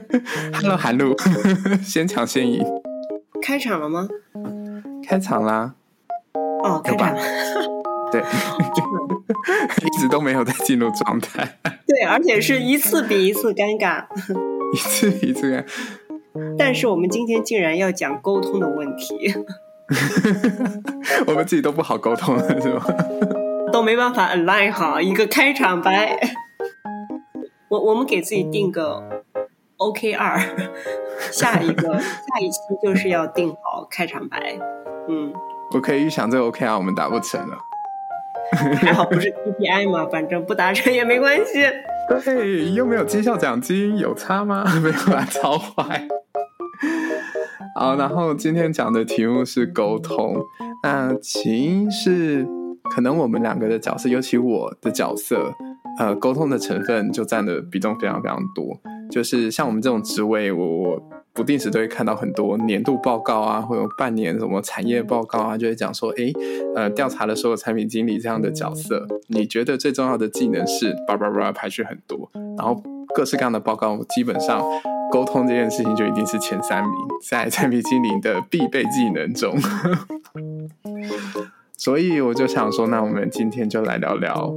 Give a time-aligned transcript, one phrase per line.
[0.54, 1.14] Hello，韩露，
[1.82, 2.64] 先抢先赢。
[3.42, 4.08] 开场了吗？
[5.06, 5.74] 开场啦。
[6.64, 7.14] 哦，开场。
[8.12, 11.58] 对，一直都没有在进入状态。
[11.86, 14.04] 对，而且是一次比一次尴尬。
[14.72, 15.64] 一次比一次尴。
[16.58, 19.34] 但是我们今天竟然要讲沟通的问题。
[21.26, 22.84] 我们自己都不好沟通了，是吗？
[23.72, 26.18] 都没办法 align 好一个开场白。
[27.68, 29.15] 我我们给自己定个
[29.78, 30.38] OK 二，
[31.30, 34.58] 下一个下一期就是要定好开场白。
[35.08, 35.32] 嗯，
[35.74, 37.58] 我可以预想这个 OK 二我们达不成了。
[38.76, 41.64] 还好不是 KPI 嘛，反正不达成也没关系。
[42.24, 44.64] 对，又没有绩效奖金，有差吗？
[44.80, 46.08] 没有啊，超坏。
[47.78, 50.36] 好，然后今天讲的题目是沟通。
[50.82, 52.46] 那起因是
[52.94, 55.52] 可能我们两个的角色，尤其我的角色。
[55.98, 58.78] 呃，沟通的成分就占的比重非常非常多。
[59.10, 66.32] 就是像我们这种职位，我我不定时都会看到很多年度报告啊，或者半年什么产业报告啊，就会讲说，哎，
[66.74, 72.82] 呃，调查的时候，产品经理这样的角色，你觉得最重要的技能是叭叭叭排序很多，然后
[73.14, 74.62] 各式各样的报告，基本上
[75.10, 76.92] 沟通这件事情就一定是前三名，
[77.28, 79.56] 在产品经理的必备技能中。
[81.76, 84.52] 所以我就想说，那我们今天就来聊聊。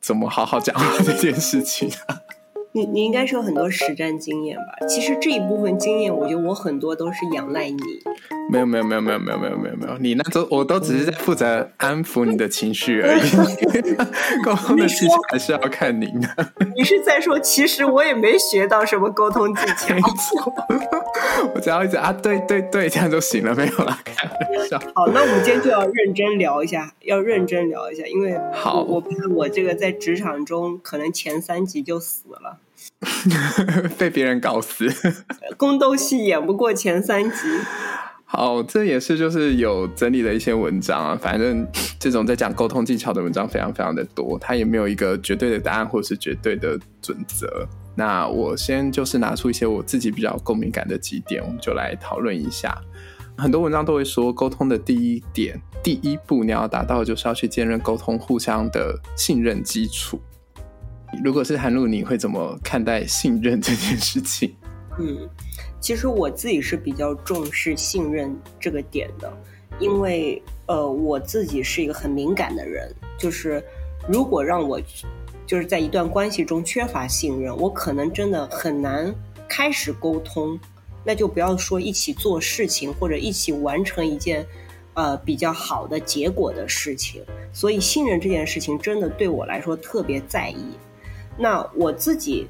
[0.00, 1.88] 怎么好好讲话这件事情？
[2.74, 4.86] 你你应该是有很多实战经验吧？
[4.86, 7.76] 其实这一部分经验，我觉得我很多都是仰赖你。
[8.50, 13.30] 没有没有没有没有没有没有没有没有，你那都我都只是在负责安抚你的情绪而已。
[14.44, 16.28] 沟通的技巧还是要看您的。
[16.74, 19.94] 你是在说，其实我也没学到什么沟通技巧。
[19.94, 20.52] 没错，
[21.54, 24.78] 我只要一直啊，对对对，这样就行了，没有了，开玩笑。
[24.94, 32.58] 好，那我们今天就要认真聊一下，要认真聊一下，因为好，我怕我这个在职场中可能前三集就死了，
[33.98, 34.86] 被别人搞死。
[35.56, 37.36] 宫斗戏演不过前三集。
[38.24, 41.18] 好，这也是就是有整理的一些文章啊。
[41.20, 41.66] 反正
[41.98, 47.68] 这种在讲沟通技巧的文章非常非常的多，它也没有一个绝对的答案或者是绝对的准则。
[47.94, 52.74] 那我先就是拿出一些我自己比较共鸣感的几点，我们就来讨论一下。
[53.36, 60.18] 很多文章都会说，沟通的第一点、第一步，你要达到就是要去建立沟通互相的信任基础。
[61.22, 64.54] 如果是韩露，你会怎么看待信任这件事情？
[64.98, 65.28] 嗯。
[65.80, 69.36] 其实我自己是比较重视信任这个点的，
[69.80, 73.60] 因为呃，我自己是一个很敏感的人，就是
[74.08, 74.80] 如果让我
[75.44, 79.12] 就是在一段关系中缺乏信任，我可能真的很难
[79.48, 80.56] 开始沟通，
[81.04, 84.46] 那就不要说一起做事情或者一起完成一件
[84.94, 87.24] 呃比较好的结果的事情。
[87.52, 90.64] 所以信任这件事情真的对我来说特别在意。
[91.36, 92.46] 那我自己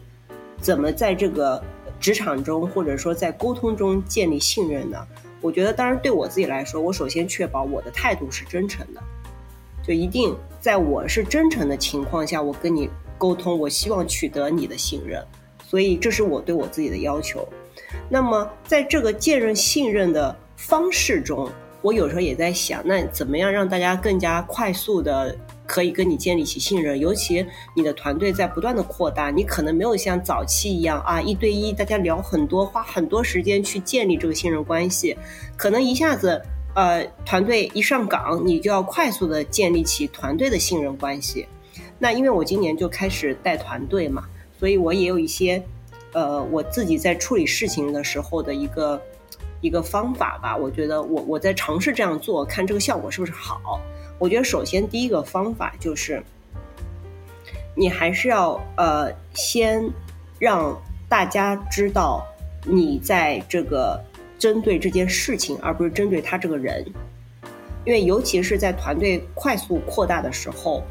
[0.60, 1.62] 怎么在这个？
[2.00, 5.06] 职场中，或者说在沟通中建立信任呢？
[5.40, 9.00] 我觉得，当然对我自己来说，我首先确保我的态度是真诚的，
[9.86, 15.24] 就一定在我是真诚的情况下，我跟你沟通，我希望取得你的信任，
[15.64, 17.46] 所以这是我对我自己的要求。
[18.08, 21.48] 那么，在这个建立信任的方式中，
[21.82, 25.38] 我有时候也在想，那怎么样让大家更加快速的？
[25.66, 35.16] 可以跟你建立起信任，尤其你的团队在不断的扩大，你可能没有像早期一样啊一对一大家聊很多，花很多时间去建立这个信任关系，
[35.56, 36.42] 可能一下子
[36.74, 41.46] 呃团队一上岗，你就要快速的建立起团队的信任关系。
[41.98, 44.24] 那因为我今年就开始带团队嘛，
[44.58, 45.62] 所以我也有一些
[46.12, 49.00] 呃我自己在处理事情的时候的一个
[49.60, 53.80] 一个方法吧，我觉得我我在尝试这样做，看这个效果是不是好。
[54.22, 56.22] 我觉得首先第一个方法就是，
[57.74, 59.82] 你还是要呃先
[60.38, 62.24] 让大家知道
[62.64, 64.00] 你在这个
[64.38, 66.86] 针对这件事情，而不是针对他这个人，
[67.84, 70.84] 因为尤其是在团队快速扩大的时候，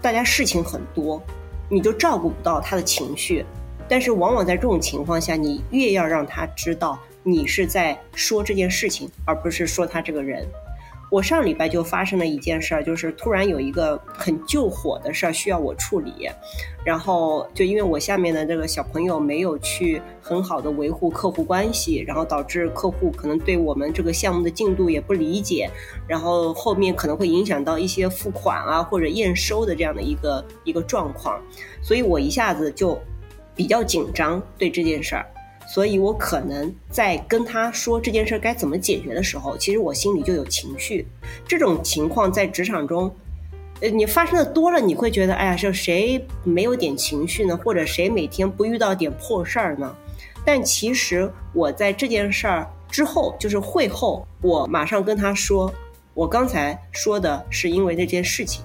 [0.00, 1.20] 大家事情很多，
[1.68, 3.44] 你就照顾不到他的情绪。
[3.88, 10.46] 但是往往在这种情况下，你越要让他知道你是在说这件事情，而不是说他这个人。
[11.10, 16.30] 我上礼拜就发生了一件事儿，就是突然有一个很救火的事儿需要我处理，
[16.84, 25.68] 然后就因为我下面的这个小朋友没有去很好的维护客户关系，然后导致客户可能对我们这个项目的进度也不理解，
[26.06, 31.42] 然后后面可能会影响到一些付款啊或者验收的这样的一个一个状况，
[31.82, 32.96] 所以我一下子就
[33.56, 35.26] 比较紧张对这件事儿。
[35.72, 41.06] 所以我可能在跟他说这件事该怎么解决的时候，其实我心里就有情绪。
[41.46, 43.14] 这种情况在职场中，
[43.80, 47.56] 呃，你发生的多了，你会觉得，哎呀，是谁没有点情绪呢？
[47.56, 49.94] 或者谁每天不遇到点破事儿呢？
[50.44, 55.72] 但其实我在这件事儿之后，就是会后，我马上跟他说，
[56.14, 58.64] 我刚才说的是因为这件事情。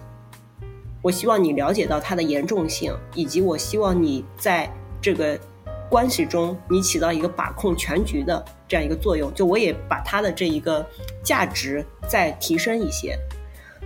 [1.04, 4.68] 我希望你了解到它的严重性，以及我希望你在
[5.00, 5.40] 这个
[5.90, 9.34] 关系中，你起到一个把控全局的这样一个作用。
[9.34, 10.86] 就我也把他的这一个
[11.24, 13.18] 价值再提升一些。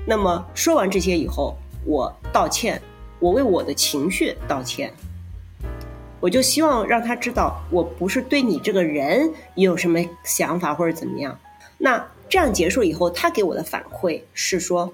[0.05, 1.55] 那么说完这些以后，
[1.85, 2.81] 我道歉，
[3.19, 4.91] 我为我的情绪道歉。
[6.19, 11.37] 我就希望让他知道，我不是对你这个人有什么想法或者怎么样。
[11.77, 14.93] 那这样结束以后，他给我的反馈是说。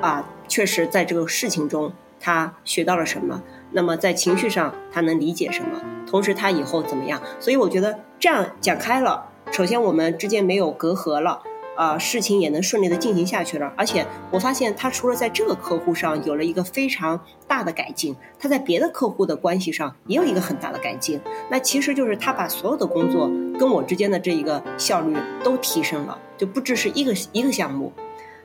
[0.00, 3.42] 啊，确实在这个事情中，他学到了什么？
[3.76, 5.78] 那么在情绪上，他能理解什么？
[6.06, 7.20] 同时，他以后怎么样？
[7.38, 11.42] 所以我觉得这样讲开了，首先我们之间没有隔阂了，
[11.76, 13.70] 啊，事情也能顺利的进行下去了。
[13.76, 21.20] 而且我发现他除了在这个客户上有了一个非常大的改进，他在别的客户的关系上也有一个很大的改进。
[21.50, 23.28] 那其实就是他把所有的工作
[23.58, 25.14] 跟我之间的这一个效率
[25.44, 27.92] 都提升了，就不只是一个一个项目。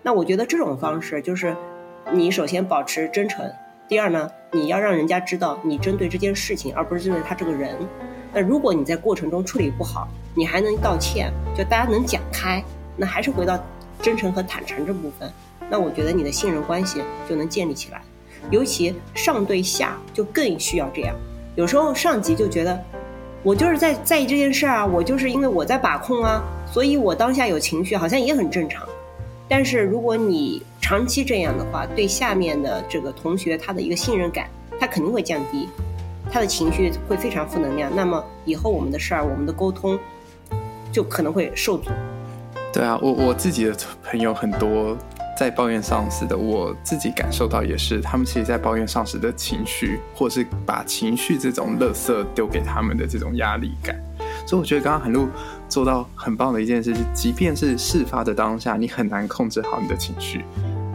[0.01, 1.55] 那我觉得这种方式就是，
[2.11, 3.49] 你首先保持真诚，
[3.91, 7.75] 第二呢，你要让人家知道你针对这件事情，而不是针对他这个人。
[8.31, 12.63] 那如果你在过程中处理不好，你还能道歉，就大家能讲开，
[12.95, 13.61] 那还是回到
[14.01, 15.29] 真诚和坦诚这部分。
[15.69, 18.01] 那我觉得你的信任关系就能建立起来，
[18.49, 21.13] 尤其上对下就更需要这样。
[21.55, 22.81] 有时候上级就觉得，
[23.43, 28.87] 我就是在在意这件事啊，我就是因为我在把控啊，所以我当下有情绪，好像也很正常。
[29.51, 34.47] 但是如果你长期这样的话，对下面的这个同学他的一个信任感，
[34.79, 35.67] 他肯定会降低，
[36.31, 37.93] 他的情绪会非常负能量。
[37.93, 39.99] 那么以后我们的事儿，我们的沟通
[40.89, 41.91] 就可能会受阻。
[42.71, 44.97] 对啊，我我自己的朋友很多
[45.37, 54.01] 在抱怨上司的，我自己感受到也是，他们其实，在抱怨上司的情绪，或是把情绪这种垃圾丢给他们的这种压力感。
[54.45, 55.27] 所以我觉得刚刚韩露
[55.69, 60.43] 做到很棒的一件事是，即便是事发的当下，你很难控制好你的情绪，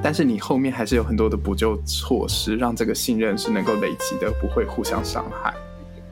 [0.02, 5.54] 但是你后面还是有很多的补救措施，让这个信任是能够累积的，不会互相伤害。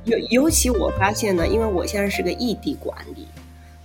[0.04, 3.26] 尤尤其我发现呢，因为我现在是个异地管理，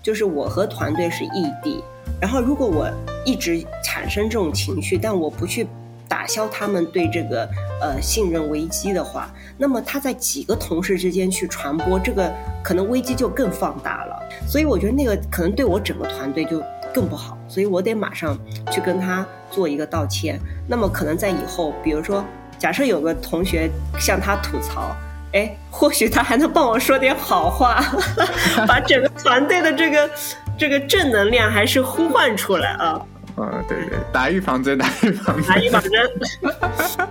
[0.02, 1.84] 就是我和团队是异地，
[2.22, 2.90] 然后如果我
[3.26, 5.68] 一直产生这种情绪，但我不去。
[6.08, 7.48] 打消他们对这个
[7.82, 12.34] 呃信任危机的话，那么他在几个同事之间去传播这个，
[12.64, 14.20] 可能危机就更放大了。
[14.48, 16.62] 所以我觉得那个可能对我整个团队就
[16.94, 18.38] 更不好，所以我得马上
[18.72, 20.40] 去跟他做一个道歉。
[20.68, 22.24] 那么可能在以后，比如说
[22.58, 24.96] 假设有个同学向他吐槽，
[25.34, 27.84] 哎，或许他还能帮我说点好话，
[28.68, 30.10] 把整个团队的这个
[30.58, 33.00] 这个正能量还是呼唤出来啊。
[33.42, 37.08] 嗯，对对，打预防针，打预防针，打预防针。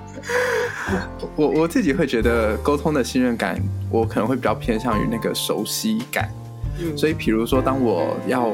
[1.34, 3.58] 我我自己会觉得沟通的信任感，
[3.90, 6.28] 我可能会比较偏向于那个熟悉感。
[6.78, 8.50] 嗯，所以比如说，当我要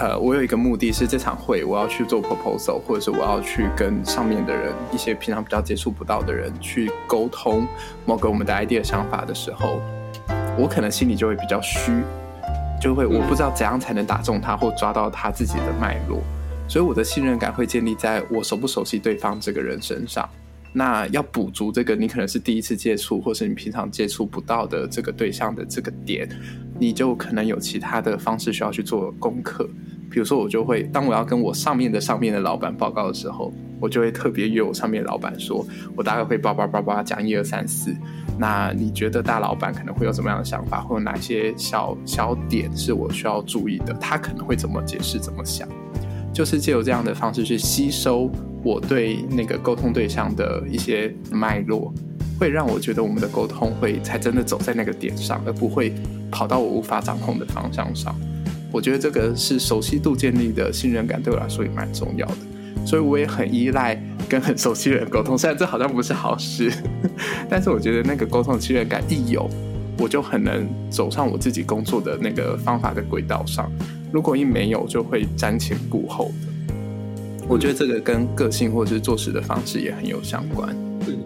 [0.00, 7.66] 呃，我有一个目的是这场会我要去做 proposal，或者是我要去跟上面的人一些平常比较接触不到的人去沟通
[8.06, 9.80] 某个我们的 idea 想法的时候，
[10.56, 11.92] 我可能心里就会比较虚，
[12.80, 16.22] 就会我不知道怎样才能打中他或抓到他自己的脉络。
[16.66, 20.28] 所以我的信任感会建立在我熟不熟悉对方这个人身上。
[20.76, 26.28] 那要补足这个，你可能是第一次接触，或是你平常接触不到的这个对象的这个点，
[26.80, 29.68] 你就可能有其他的方式需要去做功课。
[30.10, 37.94] 比如说，我就会当我要跟我上面的上面的老板报告的时候，我就会特别约我上面的老板说，我大概会叭叭叭叭讲一二三四。
[38.36, 43.94] 那你觉得大老板可能会有什么样的想法，或者哪些小小点是我需要注意的？
[44.00, 45.68] 他可能会怎么解释，怎么想？
[46.34, 48.28] 就是借由这样的方式去吸收
[48.64, 51.94] 我对那个沟通对象的一些脉络，
[52.38, 55.94] 会让我觉得我们的沟通会才真的走在那个点上，而不会
[56.32, 58.14] 跑到我无法掌控的方向上。
[58.72, 62.36] 我觉得这个是熟悉度建立的信任感，对我来说也蛮重要的。
[62.84, 63.98] 所以我也很依赖
[64.28, 66.70] 跟很熟悉的人沟通，虽然这好像不是好事，
[67.48, 69.48] 但是我觉得那个沟通的信任感一有，
[69.98, 73.70] 我就很能走上我自己工作的那个方法的轨道上。
[74.14, 76.74] 如果一没有，就会瞻前顾后的。
[77.48, 80.72] 我觉得这个跟个性或者是做事的方式也很有相关。
[81.08, 81.18] 嗯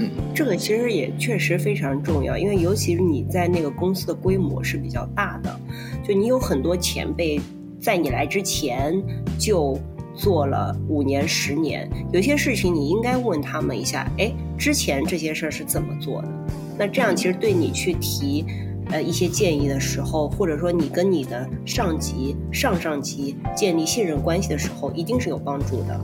[0.00, 5.60] 嗯，这个其实也确实非常重要，因为尤其是你在那个公司的规模是比较大的，
[6.02, 7.40] 就你有很多前辈
[7.80, 9.00] 在你来之前
[9.38, 9.78] 就
[10.16, 16.28] 做了五年、十年，有些事情你应该问他们一下，哎，之前这些事儿是怎么做的？
[16.76, 18.44] 那这样其实对你去提。
[18.90, 26.00] 呃，一些建议的时候，或者说你跟你的上级、上上级建立信任关系的时候，一定是有帮助的。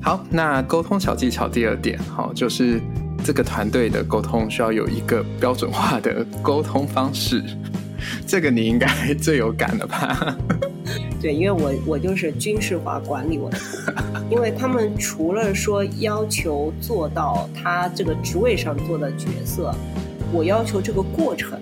[0.00, 2.80] 好，那沟通小技巧第二点，好，就是
[3.24, 7.42] 这个团队的沟通需要有一个标准化的沟通方式，
[8.26, 10.36] 这个你应该 最有感了吧？
[11.22, 13.56] 对，因为我我就是军事化管理我的
[14.28, 19.72] 因为他们除了说要求做到他这个职位上做的角色，
[20.32, 21.60] 我要求这个过程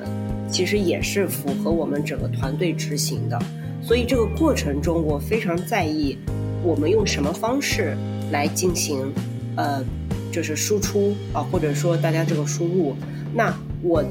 [0.49, 3.39] 其实也是符合我们整个团队执行的，
[3.83, 6.17] 所以这个过程中我非常在意
[6.63, 7.97] 我们用什么方式
[8.31, 9.13] 来进行，
[9.57, 9.85] 呃，
[10.31, 12.95] 就是输出啊，或者说大家这个输入，
[13.35, 14.05] 那我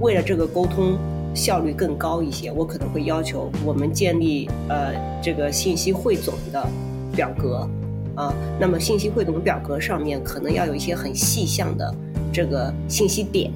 [0.00, 0.98] 为了这个沟通。
[1.32, 6.68] 效率更高一些，我可能会要求我们建立呃这个信息汇总的
[7.14, 7.70] 表格
[8.16, 11.94] 啊，那么信息汇总表格上面可能要有一些很细项的
[12.32, 13.50] 这个信息点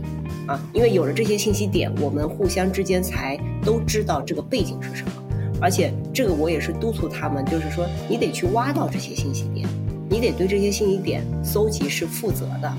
[0.46, 5.12] 啊，因为有了这些信息点，我们互相之间才都知道这个背景是什么，
[5.60, 9.68] 而且这个我也是督促他们，就是说你得去挖到这些信息点，
[10.08, 12.72] 你得对这些信息点搜集是负责的。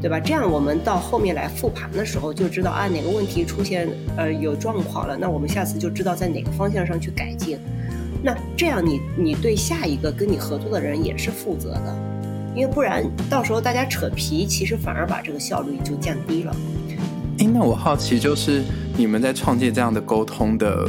[0.00, 0.20] 对吧？
[0.20, 3.88] 这样我们到后面来复盘的时候，就知道啊哪个问题出现
[4.18, 7.58] 呃有状况了，那我们下次就知道在哪个方向上去改进。
[8.22, 12.13] 那这样你你对下一个跟你合作的人也是负责的，
[12.54, 16.54] 因为不然到时候大家扯皮，其实反而把这个效率就降低了。
[17.38, 18.62] 哎，那我好奇就是
[18.96, 20.88] 你们在创建这样的沟通的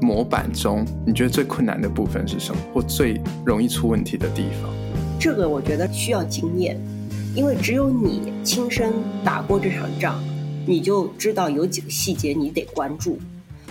[0.00, 4.70] 模板中，你觉得最困难的部分是什么，或最容易出问题的地方？
[5.18, 6.80] 这个我觉得需要经验。
[7.32, 8.92] 因为只有你亲身
[9.24, 10.20] 打过这场仗，
[10.66, 13.18] 你就知道有几个细节你得关注。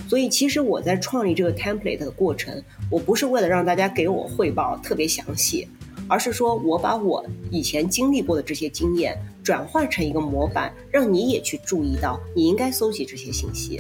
[0.08, 5.68] 所以，其实我在创立这个 template 的过程，我不是为了让大家给我汇报特别详细，
[6.10, 13.80] 而是说我把我以前经历过的这些经验转换成一个模板，让你也去注意到你应该搜集这些信息。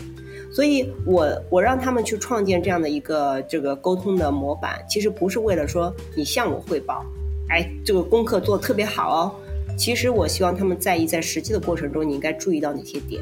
[0.51, 7.05] 所以我我让他们去创建这样的一个这个沟通的模板，其实不是为了说你向我汇报，
[7.49, 9.35] 哎，这个功课做的特别好哦。
[9.77, 13.21] 其实我希望他们在意，在实际的过程中，你应该注意到哪些点，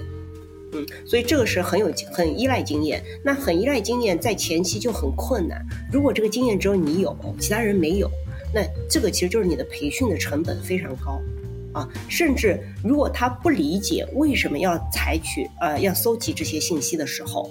[0.72, 3.04] 嗯，所以这个是很有很依赖经验。
[3.24, 5.64] 那很依赖经验，在前期就很困难。
[5.92, 8.10] 如果这个经验只有你有，其他人没有，
[8.54, 11.22] 那这个其实就是你的培训的成本非常高，
[11.74, 17.50] 啊，甚至如果他不理解为什么要采取呃要搜集这些信息的时候，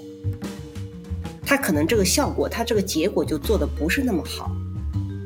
[1.45, 4.51] 他可能这个效果，他这个结果就做的不是那么好。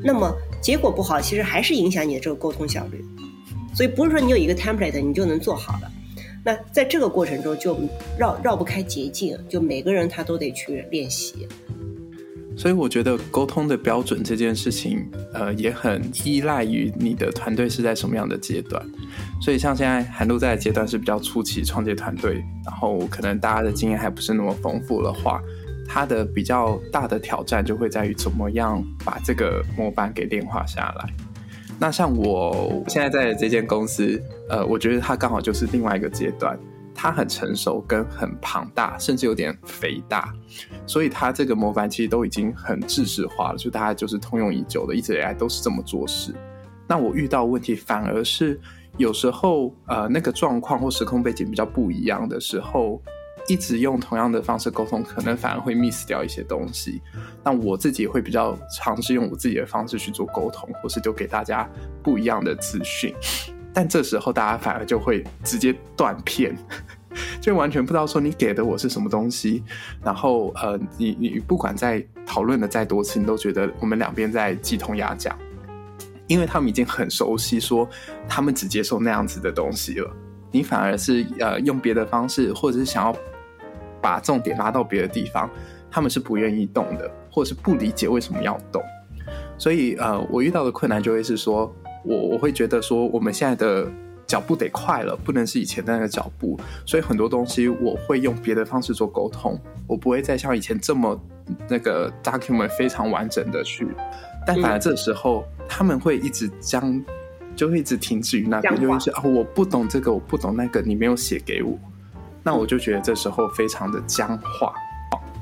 [0.03, 3.03] 那么结果不好，其实还是影响你的这个沟通效率。
[3.73, 5.89] 所以不是说你有一个 template 你就能做好的，
[6.43, 7.79] 那在这个过程中就
[8.17, 11.47] 绕绕不开捷径，就每个人他都得去练习。
[12.61, 18.79] 所以我觉得沟通的标准这件事情，呃，也很依赖于你的团队是在什么样的阶段。
[19.41, 25.41] 所以像现在韩露在的阶段是比较初期创建团队，然后可能大家的经验还不是那么丰富的话，
[25.87, 31.09] 他的比较大的挑战就会在于怎么样把这个模板给炼化下来。
[31.79, 36.55] 那像我现在在这间公司，呃，我觉得它刚好就是另外一个阶段，
[36.93, 40.33] 它很成熟跟很庞大，甚至有点肥大，
[40.85, 46.33] 所以它这个模板其实都已经很制式化了，就大家就是通用已久的，一直以来都是这么做事。
[46.87, 48.59] 那我遇到问题反而是
[48.97, 53.01] 有时候，呃，那个状况或时空背景比较不一样的时候。
[53.47, 57.01] 一直用同样的方式沟通，可能反而会 miss 掉一些东西。
[57.43, 61.67] 那我自己会比较尝试用我自己的方式去做沟通，或是就给大家
[62.03, 63.13] 不一样的资讯。
[63.73, 66.55] 但这时候大家反而就会直接断片，
[67.39, 69.63] 就完全不知道说你给的我是什么东西。
[70.03, 75.37] 然后呃，你你不管在讨论的再多次，你都觉得我们两边在鸡同鸭讲，
[76.27, 77.87] 因为他们已经很熟悉说
[78.27, 80.11] 他们只接受那样子的东西了。
[80.51, 83.15] 你反而是呃用别的方式，或者是想要。
[84.03, 85.47] 把重点拉到别的地方，
[85.91, 88.81] 他们是不愿意动的，或者是不理解为什么要动。
[89.59, 91.71] 所以，呃，我遇到的困难就会是说，
[92.03, 93.87] 我我会觉得说，我们现在的
[94.25, 96.59] 脚步得快了，不能是以前的那个脚步。
[96.85, 101.19] 所以很多东西我会用别的方式做沟通，我不会再像以前这么
[101.69, 103.87] 那个 document 非常完整的去。
[104.45, 107.03] 但反而这时候他们会一直将，
[107.55, 111.77] 就会一直停止于那边，就会是啊，我不懂这个，我不懂那个，你没有写给我。
[112.43, 114.73] 那我就觉得这时候非常的僵化，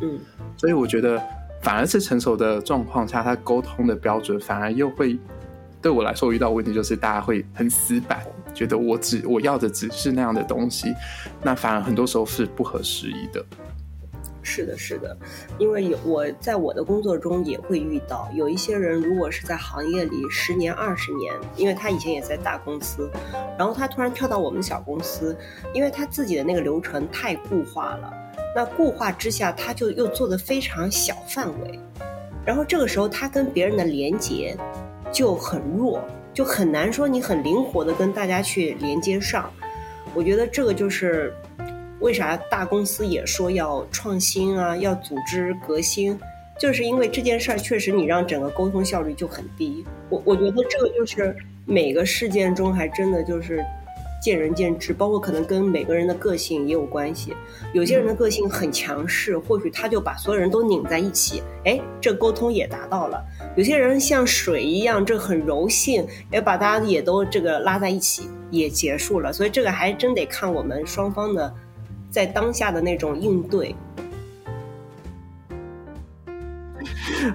[0.01, 0.19] 嗯，
[0.57, 1.17] 所以我觉得
[1.61, 5.17] 反而是成熟的状况下，他沟通的标准反而又会
[5.81, 10.93] 对我来说遇到问题，就是大家会很死板，觉得我只我要的只是那样的东西，
[11.41, 13.45] 那反而很多时候是不合时宜的。
[14.41, 15.15] 是的，是的，
[15.59, 23.09] 因为有我在我的工作中也会遇到有一些人，如果是在行业里十年、二十年，因为他以前也在大公司，
[23.57, 25.37] 然后他突然跳到我们小公司，
[25.71, 28.11] 因为他自己的那个流程太固化了，
[28.55, 31.79] 那固化之下，他就又做的非常小范围，
[32.43, 34.57] 然后这个时候他跟别人的连接
[35.11, 36.03] 就很弱。
[36.33, 39.51] 就很难说你很灵活的跟大家去连接上。
[40.13, 41.33] 我觉得这个就是
[41.99, 46.17] 为啥大公司也说要创新啊，要组织革新，
[46.59, 49.85] 就是因为这件事儿确实你让整个沟通效率就很低。
[50.09, 51.35] 我我觉得这个就是
[51.65, 53.65] 每个事件中还真的就是。
[54.21, 57.35] 见仁见智，包括可能跟每个人的个性也有关系。
[57.73, 63.23] 有些人的个性很强势，或许他就把所有人都拧在一起，哎，这沟通也达到了。
[63.55, 69.31] 有些人像水一样，这很柔性，也，把大家也都这个拉在一起，也结束了。
[69.31, 71.53] 所以这个还真得看我们双方的
[72.09, 73.75] 在当下的那种应对。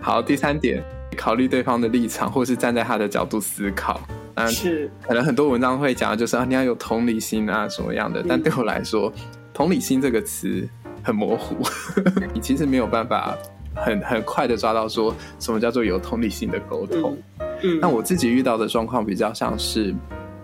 [0.00, 0.82] 好，第三点，
[1.16, 4.00] 考虑对方的立场，或是站在他的角度思考。
[4.36, 8.24] 嗯，是可能很多文章会讲，就是啊，你要有同理心啊，什么样的？
[8.28, 9.12] 但对我来说，
[9.52, 10.68] 同理心这个词
[11.04, 11.56] 很模糊，
[12.34, 13.36] 你其实没有办法
[13.76, 17.16] 很很快的抓到说什么叫做有同理心的沟通。
[17.62, 19.94] 嗯，那我自己遇到的状况比较像是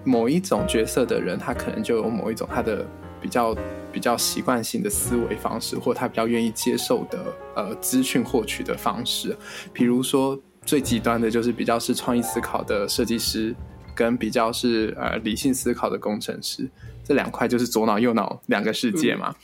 [0.05, 2.87] 某一种角色的人，他可能就有某一种他的
[3.21, 3.57] 比较
[3.91, 7.19] 比较习惯性的思维方式，或他比较愿意接受的
[7.57, 9.37] 呃资讯获取的方式。
[9.73, 13.53] 比如说最极端的就是比较是创意思考的设计师。
[13.95, 16.69] 跟比较是呃理性思考的工程师，
[17.05, 19.35] 这两块就是左脑右脑两个世界嘛。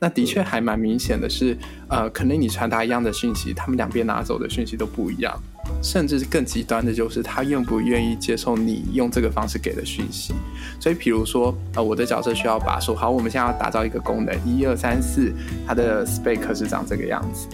[0.00, 1.56] 那的确还蛮明显的是，
[1.88, 5.34] 呃，可能你传达一样的讯息，他们两边拿走的讯息都不一样。
[5.82, 10.34] 甚至是更极端的，就是他愿不愿意接受你用这个方式给的讯息。
[10.78, 15.32] 所以，比如说，呃，我的角色需要把说好，我们现在要打造一个功能，一二三四，
[15.66, 17.48] 它的 spec 是长这个样子。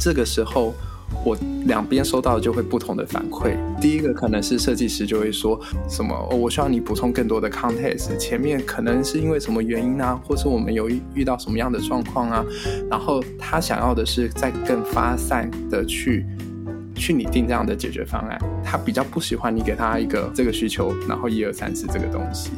[0.00, 0.74] 这个时候。
[1.24, 3.56] 我两边收到就会不同的反馈。
[3.80, 12.44] 第一个可能是设计师就会说什么，我需要你补充更多的 context，前面可能是因为什么原因啊，或是我们有遇到什么样的状况啊。
[12.90, 16.26] 然后他想要的是在更发散的去
[16.94, 18.38] 去拟定这样的解决方案。
[18.64, 22.50] 他比较不喜欢你给他一个这个需求，然后一二三四这个东西。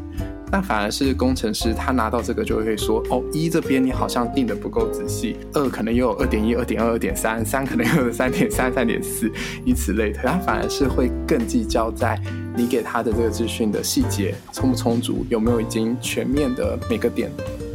[0.54, 9.28] 那反而是工程师，他拿到这个就会说：哦，一这边你好像定的不够仔细，二可能又有二点一、二点二、二点三，三可能又有三点三、三点四，
[9.64, 10.22] 以此类推。
[10.22, 12.16] 他反而是会更计较在
[12.56, 17.32] 你给他的这个资讯的细节充不充足，有没有已经全面的每个点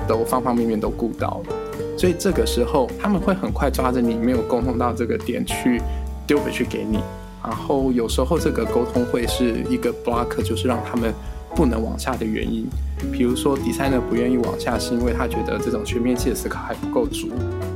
[0.07, 1.55] 都方方面面都顾到了。
[1.97, 5.81] 所以这个时候他们会很快抓着你没有沟通到这个点去
[6.25, 6.99] 丢回去给你，
[7.43, 11.13] 然后有时候这个沟通会是一个 block，就是让他们。
[11.55, 12.67] 不能往下的原因，
[13.11, 17.29] 比如说 designer 不愿意往下，是因为他觉得这种全面性的思考还不够足，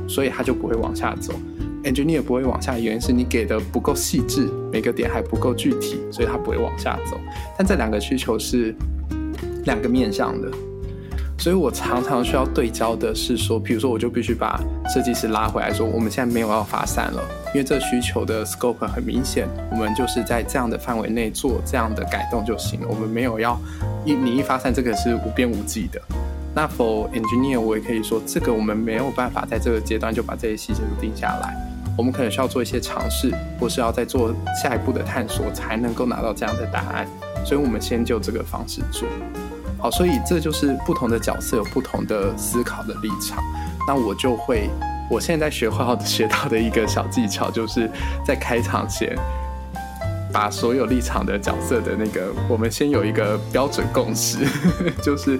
[0.08, 1.32] 所以他就不会往下走。
[1.82, 7.18] engineer 不会往下原因是你给的不够细致，每个点还不够具体，所以他不会往下走。
[7.58, 8.74] 但这两个需求是
[9.64, 10.50] 两个面向的。
[11.36, 14.58] 所以我常常需要对焦的是说，比如说我就必须把
[14.88, 17.22] 设计师拉回来说，我们现在没有要发散了，
[17.54, 23.56] 因为这需求的 scope 很明显，我们就是在这样的范围内做这样的改动就行了，我们没有要
[24.04, 26.02] 一你一发散这个是无边无际的。
[26.52, 31.54] 那 for engineer 我也可以说，这个我们没有办法在这个阶段就把这些细节都定下来，
[31.96, 37.06] 我们可能需要做一些尝试，或是要再做下一步的探索，才能够拿到这样的答案。
[37.46, 39.06] 所以我们先就这个方式做。
[39.78, 43.38] 好，所以这就是不同的角色有不同的思考的立场。
[43.86, 44.70] 那我就会，
[45.10, 47.90] 我现在学会学到的一个小技巧，就是
[48.26, 49.16] 在开场前。
[50.32, 54.38] 把所有立场的角色的那个，我们先有一个标准共识，
[55.00, 55.38] 就是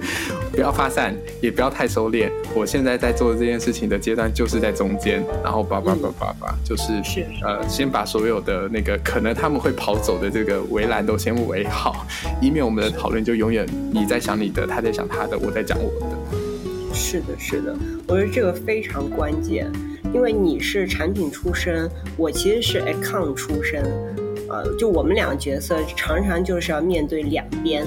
[0.52, 2.30] 不要发散，也不要太收敛。
[2.54, 7.02] 我现在在做这件事情的阶段，就是在中间，然后叭叭叭叭叭，就是
[7.42, 12.06] 呃，先把所有的那个可能他们会跑走的这个围栏都先围好，
[12.40, 16.43] 以免我们的讨论就永远你在想你的，他在想他的，我在讲我的。
[16.94, 17.76] 是的，是的，
[18.06, 19.70] 我觉得这个非常关键，
[20.14, 23.82] 因为你是产品出身，我其实是 account 出身。
[24.48, 27.84] 呃，就我们两个角色常常就是要面对两边，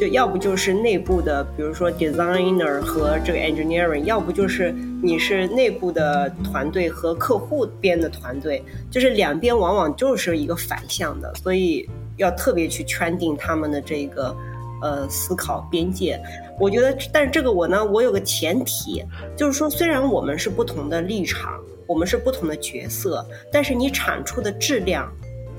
[0.00, 14.34] 就要不就是内部的，比如说 designer 和这个 engineering，要不就是你是内部的团队和客户边的团队，就是两边往往就是一个反向的，所以要特别去圈定他们的这个
[14.82, 16.20] 呃思考边界。
[16.60, 19.02] 我觉得，但是这个我呢，我有个前提，
[19.34, 25.10] 就是说虽然我们是不同的立场，我们是不同的角色，但是你产出的质量。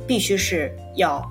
[0.05, 1.25] 必须是要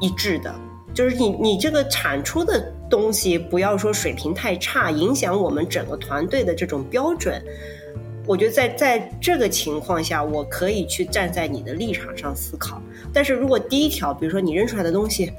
[0.00, 0.50] 一致的，
[0.94, 7.44] 就是你你这个产出的东西不要说水平太差，影响我们整个团队的这种标准。
[8.26, 12.80] 我觉得在在这个情况下，我可以去站在你的立场上思考。
[13.12, 15.30] 但是如果第一条，比如说你扔出来的东西，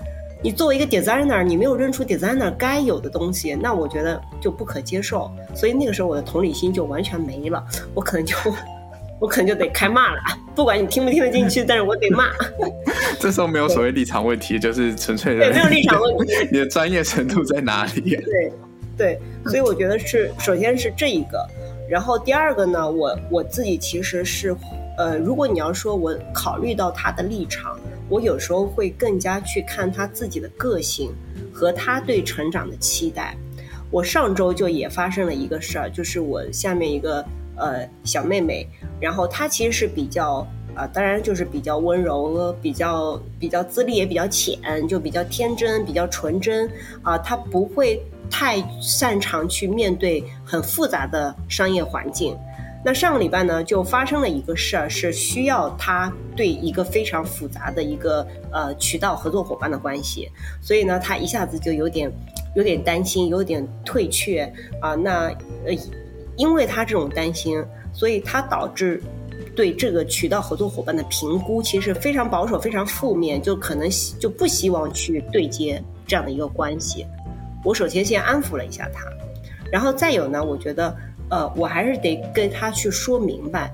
[0.43, 5.31] 你作为一个 designer，你没有认出 designer 该有的东西，那我觉得就不可接受。
[5.55, 8.35] 所以那个时候我的同理心就完全没了，我可能就
[9.19, 10.21] 我可能就得开骂了。
[10.55, 12.29] 不管你听不听得进去，但是我得骂。
[13.19, 16.33] 这时候没有所谓立场问题，就是纯粹对，没有立场问题。
[16.51, 18.15] 你的专业程度在哪里？
[18.23, 18.53] 对
[18.95, 21.47] 对，所以我觉得是，首先是这一个，
[21.89, 24.55] 然后第二个呢，我我自己其实是，
[24.97, 31.13] 呃，如果你要说我考虑到他的立场，我有时候会更加去看他自己的个性
[31.53, 33.35] 和他对成长的期待。
[33.89, 38.67] 我上周就也发生了一个事儿，就是我下面一个呃小妹妹，
[38.99, 46.69] 然后她其实是比较啊，当然就是比较温柔，比较比较资历也比较浅，就比较天真，比较纯真
[47.01, 52.37] 啊，她不会太擅长去面对很复杂的商业环境。
[52.87, 62.09] 那上个礼拜呢，就发生了一个事儿，是需要他对一个非常复杂的一个呃渠道合作伙伴的关系，所以呢，他一下子就有点。
[62.55, 64.95] 有点担心，有点退却啊。
[64.95, 65.25] 那
[65.63, 65.77] 呃，
[66.37, 68.99] 因为他这种担心，所以他导致
[69.55, 77.05] 对这个渠道合作伙伴的评估其实非常保守，非常负面，就可能就不希望去对接这样的一个关系。
[77.63, 79.03] 我首先先安抚了一下他，
[79.71, 80.97] 然后再有呢，我觉得
[81.29, 83.71] 呃，我还是得跟他去说明白。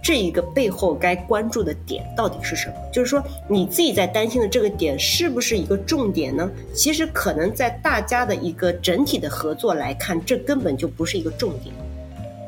[0.00, 2.74] 这一个背后该关注的点到底是什么？
[2.92, 6.48] 就是说你自己在担心的这个点是不是一个重点呢？
[6.72, 11.74] 其实可能在大家的一个整体的合作来看，这根本就不是一个重点，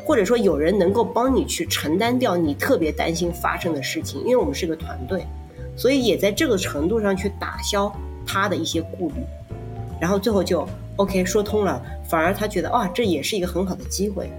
[0.06, 5.26] 或者说有人能够帮你去承担掉你特别担心发生的事情，因为我们是个团队，
[5.76, 7.92] 所以也在这个程度上去打消
[8.24, 9.16] 他的一些顾虑，
[10.00, 10.66] 然后最后就
[11.00, 14.30] OK 说通了，反而他觉得啊，这也是一个很好的机会。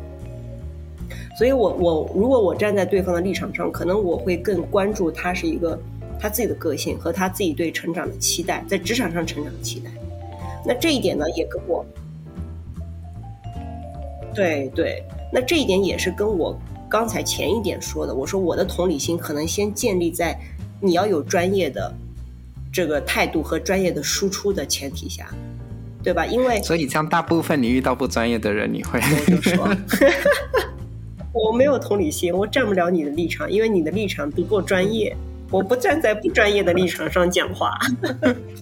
[1.36, 5.80] 所以，我我如果我站在对方的立场上，可能我会更关注他是一个
[6.19, 9.89] 他自己的个性和他自己对成长的期待，在职场上成长的期待。
[10.63, 11.84] 那这一点呢，也跟我，
[14.36, 16.56] 对对，那这一点也是跟我
[16.88, 20.39] 刚才前一点说的，我说我的同理心可能先建立在
[20.80, 21.91] 你要有专业的
[22.71, 25.34] 这个态度和专业的输出的前提下，
[26.04, 26.26] 对吧？
[26.26, 29.68] 因为所以像大部分你遇到不专业的人，你会我就说。
[31.34, 35.16] 我没有同理心，我站不了你的立场，因为你的立场不够专业。
[35.50, 37.72] 我不站在不专业的立场上讲话。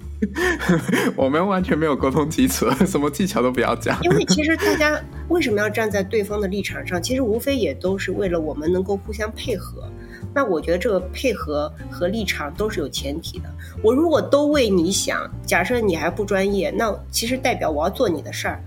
[1.16, 3.98] 我们完全没有沟通基础，什么技巧都不要讲。
[4.02, 5.00] 因为其实大家
[5.30, 7.02] 为什么要站在对方的立场上？
[7.02, 9.84] 其实无非也都是为了我们能够互相配合。
[10.34, 13.46] 那我觉得这个配合和立场都是有前提的。
[13.82, 18.64] 我如果都为你想，假设你还不专业，那其实代表我要做你的事儿。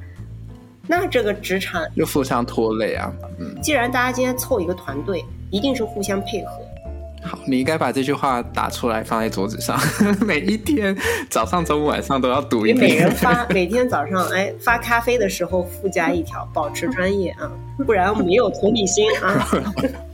[0.86, 3.12] 那这个职场又互相拖累啊！
[3.38, 6.50] 嗯，既然大家今天凑一个团队，一定是互相配合。
[7.24, 9.78] 好，你应该把这句话打出来，放在桌子上，
[10.26, 10.94] 每一天
[11.30, 12.90] 早上、中午、晚上都要读一遍。
[12.90, 17.48] 每人发，每天早上哎发咖啡的时候附加一条，保持专业啊，
[17.86, 19.48] 不然没有同理心啊。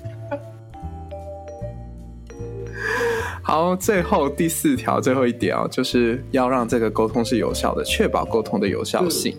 [3.48, 9.34] 好，最后第四条，最后一点哦，就是要让这个沟通是有效的，确保沟通的有效性。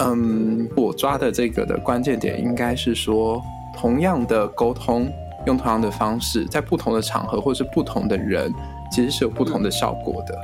[0.00, 3.42] 嗯，我抓的这个的关键点应该是说，
[3.74, 5.10] 同样的沟通，
[5.46, 8.52] 用同样的方式，在不同的场合或是不同的人，
[8.92, 10.38] 其实是有不同的效果的。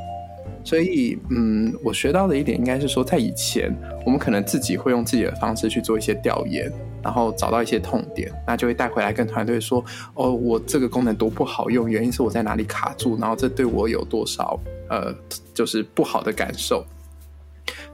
[0.65, 3.71] 所以，嗯，我学到的一点应该是说，在以前，
[4.07, 9.85] 我们可能自己会用自己的方式去做一些调研，然后找到一些痛点，那就会带回来跟团队说
[10.15, 15.15] ：“哦，我这个功能多不好用，原因是我在哪里卡住，然后这对我有多少呃，
[15.55, 16.85] 就是不好的感受。”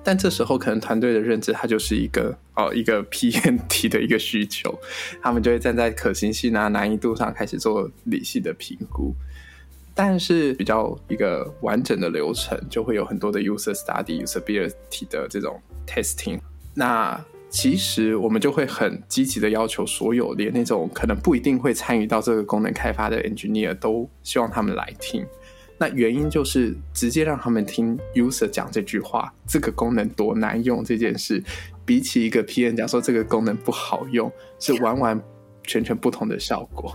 [0.03, 4.79] 但这时候可能团队的认知，它就是一个哦一个 PNT 的一个需求，
[5.21, 9.15] 他们就会站在可行性啊难易度上开始做理性的评估。
[9.95, 16.39] 但是比较一个完整的流程，就会有很多的 user study、usability 的这种 testing。
[16.73, 25.27] 那其实我们就会很积极的要求所有连那种可能不一定会参与到这个功能开发的 engineer 都希望他们来听。
[25.79, 31.43] 那原因就是直接让他们听 user 讲这句话，这个功能多难用这件事，
[31.85, 35.21] 比起一个 P N 讲说这个功能不好用，是完完
[35.63, 36.93] 全全不同的效果。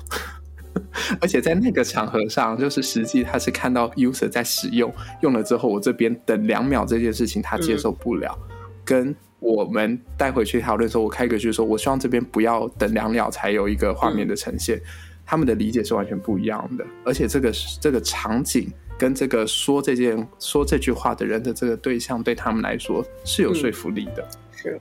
[1.22, 8.38] 而且在那个场合上，就是实际他是看到 user 在使用，用了之后，我这边等两秒这件事情他接受不了，
[8.84, 14.82] 跟我们带回去讨论说，我开个句说，我希望这边不要等两秒才有一个画面的呈现。
[15.26, 24.28] 他们的理解是完全不一样的，而且这个这个场景跟这个说这件说这句话的人的这个对象，对他们来说是有说服力的。
[24.52, 24.80] 是，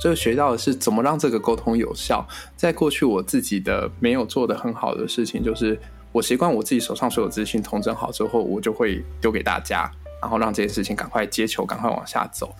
[0.00, 2.26] 所以学到的是怎么让这个沟通有效。
[2.56, 5.78] 在过去，我自己的没有做的很好的事情，就是
[6.10, 9.90] 我习惯我自己手上所有资讯统整好之后，我就会丢给大家，
[10.22, 12.54] 然后让这件事情赶快接球，赶快往下走。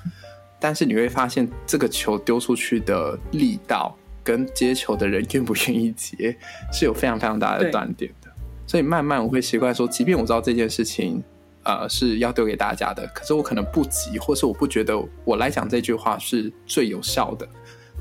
[0.60, 3.96] 但是你会发现，这个球丢出去的力道。
[4.22, 6.36] 跟接球的人愿不愿意接，
[6.70, 8.30] 是有非常非常大的断点的。
[8.66, 11.20] 所以慢慢我会习惯说，即便我知道这件事情，
[11.64, 14.94] 呃，是要丢给大家的，可是我可能不急，或是我不觉得
[15.24, 17.48] 我来讲这句话是最有效的，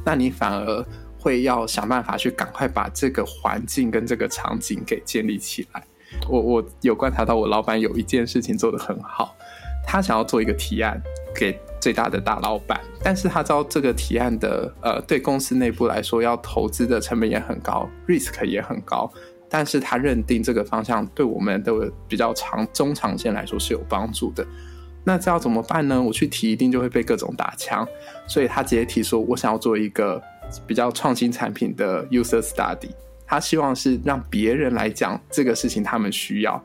[0.06, 0.86] 那你反而
[1.18, 5.82] 会要想办法去赶快把这个环境跟这个场景给建立起来。
[6.28, 9.34] 我我有观察到，我老板有一件事情做得很好，
[9.88, 11.02] 他想要做一个提案
[11.34, 19.12] 给最大的大老板，但是他知道这个提案的呃，对公司内部来说，要投资的成本也很高，risk 也很高。
[19.52, 21.74] 但是他认定这个方向对我们的
[22.08, 24.46] 比较长中长线来说是有帮助的，
[25.04, 26.00] 那这要怎么办呢？
[26.00, 27.88] 我去提一定就会被各种打枪，
[28.28, 30.22] 所以他直接提说，我想要做一个
[30.68, 32.92] 比较创新产品的 user study，
[33.26, 36.64] 他希望是让别人来讲这个事情，他们需要，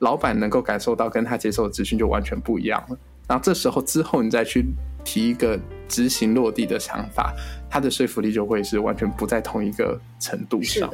[0.00, 2.98] 老板能够感受到跟他接受的资讯就完全不一样了。
[3.28, 4.66] 然后这时候之后你再去
[5.04, 5.58] 提一个
[5.88, 7.34] 执行落地的想法，
[7.70, 10.90] 他的说服力就会是完全不在同一个程度上。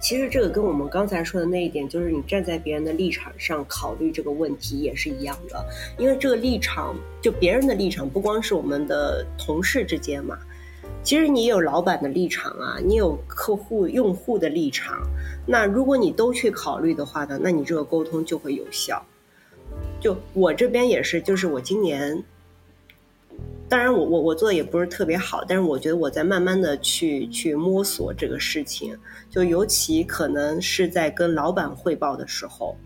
[0.00, 5.64] 其实这个跟我们刚才说的那一点，就是你站在别人的立场上考虑这个问题也是一样的。
[5.96, 10.36] 因为这个立场，就别人的立场，不光是我们的同事之间嘛。
[11.02, 15.08] 其实你有老板的立场啊，你有客户、用户的立场。
[15.46, 19.02] 那如果你都去考虑的话呢，那你这个沟通就会有效。
[20.04, 22.22] 就我这边也是，就是我今年。
[23.70, 28.94] 当然，我我我做的也不是特别好，但是我觉得我在慢慢的去去摸索这个事情，
[29.30, 32.76] 就尤其可能是在跟老板汇报的时候，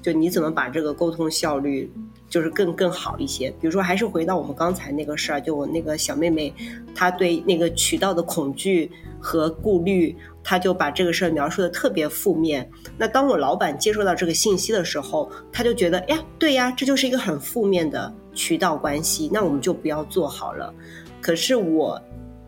[0.00, 1.90] 就你怎么把这个沟通效率
[2.32, 3.50] 就是更更好一些。
[3.60, 6.50] 比如说，还是回到我们刚才那个事儿，就我那个小妹妹，
[6.94, 8.90] 她对那个渠道的恐惧
[9.20, 12.66] 和顾虑，她就把这个事儿描述的特别负面。
[12.96, 18.10] 那当我老板接收到这个信息的时候，他就觉得，哎呀，对呀，这就是一个很负面的。
[18.34, 20.72] 渠道关系，那我们就不要做好了。
[21.20, 22.00] 可是我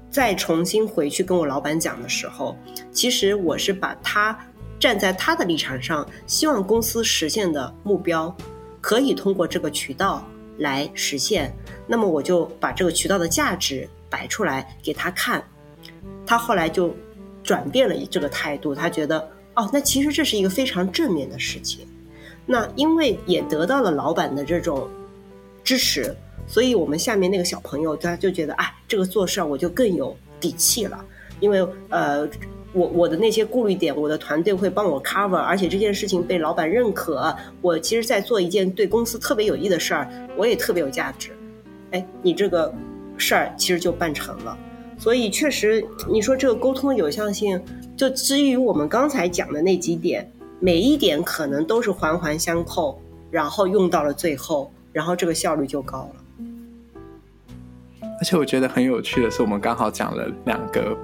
[0.09, 2.57] 再重新回去跟我老板讲的时候，
[2.91, 4.35] 其实我是把他
[4.81, 8.35] 站在他的立场上，希望公司实现的目标
[8.85, 10.23] 可以通过这个渠道
[10.59, 11.51] 来实现。
[11.87, 15.43] 那么我就把这个渠道的价值摆出来给他看。
[16.27, 16.95] 他后来就
[17.43, 21.87] 转变了这个态度，他觉得哦，那其实这是一个非常正面的事情。
[22.45, 24.87] 那因为也得到了老板的这种。
[25.67, 26.15] 支持，
[26.47, 31.03] 所以我们下面那个小朋友他就觉得，哎，这个做事儿我就更有底气了，
[31.41, 32.29] 因为呃，
[32.75, 40.07] 我我的那些顾虑点，我的团队会帮我 cover，而且这件事情被老板认可，我其实在做一件对公司特别有益的事儿，
[40.37, 41.31] 我也特别有价值。
[41.93, 42.71] 哎，你这个
[43.17, 44.59] 事儿其实就办成了，
[44.99, 47.59] 所以确实你说这个沟通的有效性，
[47.97, 54.71] 就基于我们刚才讲的那几点，每一点可能都是环环相扣，然后用到了最后。
[54.93, 56.47] 然后这个效率就高了，
[58.21, 60.97] 而且我觉得很有趣的是，我们刚好讲了两个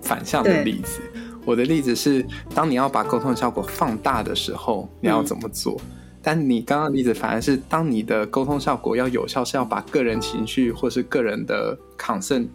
[0.00, 1.00] 反向的例子。
[1.44, 2.24] 我的例子是，
[2.54, 5.80] 当你要把沟通效果放大的时候，你要怎么做？
[6.22, 12.46] 但你刚刚例子反而是，当你的沟通效果要有效，是要把个人情绪或是个人的 concern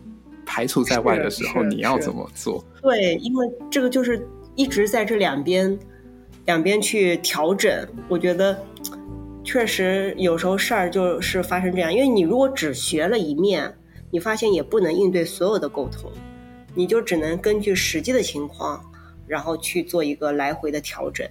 [0.46, 2.64] 排除在外的时候，你要怎么做？
[2.82, 5.78] 对，因为这个就是一直在这两边
[6.46, 8.58] 两边去调整，我觉得。
[9.44, 13.74] 确实，有时候事儿就是发生这样，因为你如果只学了一面，
[14.12, 16.12] 你发现也不能应对所有的沟通，
[16.78, 18.86] 你就只能根据实际的情况，
[19.26, 21.28] 然后去做一个来回的调整。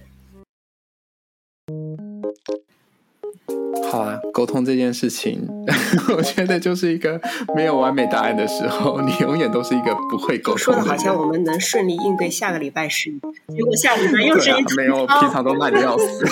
[3.89, 5.47] 好啊，沟通这件事情，
[6.17, 7.21] 我觉得就是一个
[7.55, 10.57] 没有完美答案的时候，你永远都是一个不会沟通。
[10.57, 13.09] 说的好像我们能顺利应对下个礼拜事，
[13.47, 16.25] 结果下礼拜又是一没有，平常都慢的要死。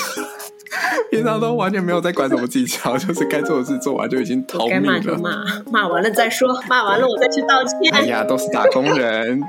[1.12, 5.00] 平常都完全没有在管什么技巧，就是该做的事做完就已经逃命了。
[5.18, 7.94] 骂骂骂完了再说，骂完了我再去道歉。
[7.94, 9.42] 哎呀，都是打工人，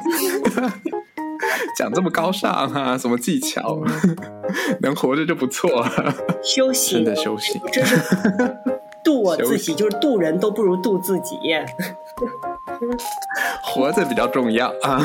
[1.77, 3.81] 讲这么高尚啊，什么技巧，
[4.81, 6.15] 能活着就不错了。
[6.43, 7.97] 休息，真的休息，这是
[9.05, 11.39] 渡我自己，就是渡人都不如渡自己。
[13.63, 15.01] 活着比较重要啊。